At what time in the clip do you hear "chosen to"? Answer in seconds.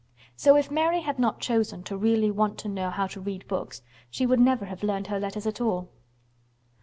1.41-1.95